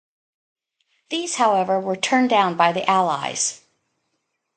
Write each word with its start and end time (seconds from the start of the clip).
These, 1.11 1.35
however, 1.35 1.79
were 1.79 1.95
turned 1.95 2.31
down 2.31 2.57
by 2.57 2.71
the 2.71 2.89
Allies. 2.89 3.61